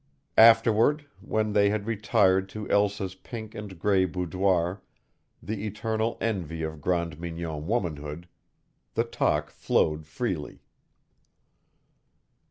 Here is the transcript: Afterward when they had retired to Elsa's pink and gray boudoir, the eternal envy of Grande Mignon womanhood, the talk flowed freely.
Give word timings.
Afterward 0.39 1.05
when 1.19 1.53
they 1.53 1.69
had 1.69 1.85
retired 1.85 2.49
to 2.49 2.67
Elsa's 2.71 3.13
pink 3.13 3.53
and 3.53 3.77
gray 3.77 4.05
boudoir, 4.05 4.81
the 5.43 5.67
eternal 5.67 6.17
envy 6.19 6.63
of 6.63 6.81
Grande 6.81 7.19
Mignon 7.19 7.67
womanhood, 7.67 8.27
the 8.95 9.03
talk 9.03 9.51
flowed 9.51 10.07
freely. 10.07 10.63